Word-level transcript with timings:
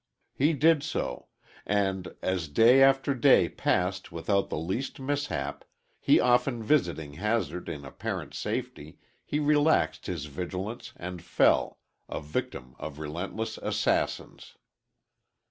He 0.33 0.53
did 0.53 0.81
so, 0.81 1.27
and 1.63 2.15
as 2.23 2.47
day 2.47 2.81
after 2.81 3.13
day 3.13 3.47
passed 3.47 4.11
without 4.11 4.49
the 4.49 4.57
least 4.57 4.99
mishap, 4.99 5.63
he 5.99 6.19
often 6.19 6.63
visiting 6.63 7.13
Hazard 7.13 7.69
in 7.69 7.85
apparent 7.85 8.33
safety, 8.33 8.97
he 9.23 9.37
relaxed 9.37 10.07
his 10.07 10.25
vigilance, 10.25 10.91
and 10.95 11.21
fell, 11.21 11.77
a 12.09 12.19
victim 12.19 12.75
of 12.79 12.97
relentless 12.97 13.59
assassins. 13.59 14.55